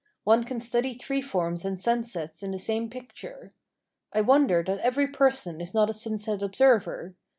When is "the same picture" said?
2.49-3.51